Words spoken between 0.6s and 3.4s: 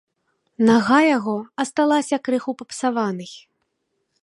Нага яго асталася крыху папсаванай.